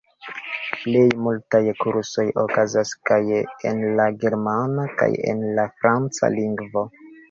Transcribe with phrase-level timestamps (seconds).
[0.27, 6.91] La plej multaj kursoj okazas kaj en la germana kaj en la franca lingvo.